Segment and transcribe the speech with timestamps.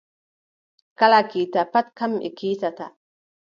[0.97, 2.85] Kala kiita pat kamɓe kiitata.